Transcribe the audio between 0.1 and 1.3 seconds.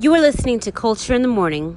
are listening to Culture in the